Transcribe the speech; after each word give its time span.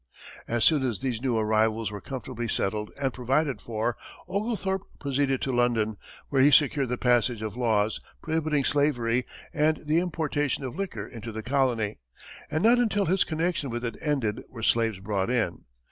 As 0.47 0.63
soon 0.63 0.81
as 0.83 0.99
these 1.01 1.21
new 1.21 1.37
arrivals 1.37 1.91
were 1.91 2.01
comfortably 2.01 2.47
settled 2.47 2.89
and 2.99 3.13
provided 3.13 3.61
for, 3.61 3.95
Oglethorpe 4.27 4.81
proceeded 4.99 5.43
to 5.43 5.51
London, 5.51 5.95
where 6.29 6.41
he 6.41 6.49
secured 6.49 6.89
the 6.89 6.97
passage 6.97 7.43
of 7.43 7.55
laws 7.55 7.99
prohibiting 8.19 8.63
slavery 8.63 9.27
and 9.53 9.77
the 9.85 9.99
importation 9.99 10.63
of 10.63 10.75
liquor 10.75 11.05
into 11.07 11.31
the 11.31 11.43
colony, 11.43 11.99
and 12.49 12.63
not 12.63 12.79
until 12.79 13.05
his 13.05 13.23
connection 13.23 13.69
with 13.69 13.85
it 13.85 13.95
ended 14.01 14.41
were 14.49 14.63
slaves 14.63 14.99
brought 14.99 15.29
in. 15.29 15.65